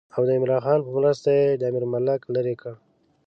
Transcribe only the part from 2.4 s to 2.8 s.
کړ.